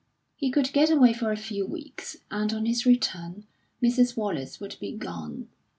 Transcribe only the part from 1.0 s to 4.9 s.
for a few weeks, and on his return Mrs. Wallace would